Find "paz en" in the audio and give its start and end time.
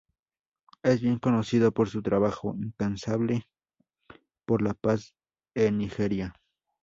4.73-5.77